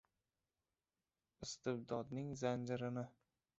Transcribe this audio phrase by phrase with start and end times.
[1.47, 3.07] Istibdodnnng zanjirini